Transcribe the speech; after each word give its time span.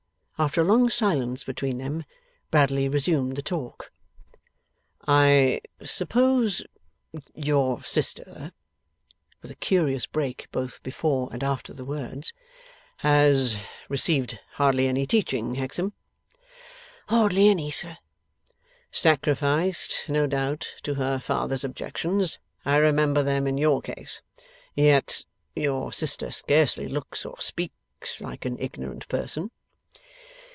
After 0.39 0.61
a 0.61 0.63
long 0.63 0.89
silence 0.89 1.43
between 1.43 1.77
them, 1.77 2.03
Bradley 2.49 2.89
resumed 2.89 3.35
the 3.35 3.43
talk. 3.43 3.91
'I 5.07 5.61
suppose 5.83 6.63
your 7.35 7.83
sister' 7.83 8.51
with 9.43 9.51
a 9.51 9.55
curious 9.55 10.07
break 10.07 10.47
both 10.51 10.81
before 10.81 11.29
and 11.31 11.43
after 11.43 11.75
the 11.75 11.85
words, 11.85 12.33
'has 12.97 13.55
received 13.87 14.39
hardly 14.53 14.87
any 14.87 15.05
teaching, 15.05 15.57
Hexam?' 15.57 15.93
'Hardly 17.07 17.47
any, 17.47 17.69
sir.' 17.69 17.99
'Sacrificed, 18.89 20.05
no 20.09 20.25
doubt, 20.25 20.73
to 20.81 20.95
her 20.95 21.19
father's 21.19 21.63
objections. 21.63 22.39
I 22.65 22.77
remember 22.77 23.21
them 23.21 23.45
in 23.45 23.59
your 23.59 23.79
case. 23.79 24.23
Yet 24.73 25.23
your 25.55 25.93
sister 25.93 26.31
scarcely 26.31 26.87
looks 26.87 27.27
or 27.27 27.39
speaks 27.39 28.21
like 28.21 28.43
an 28.45 28.57
ignorant 28.59 29.07
person. 29.07 29.51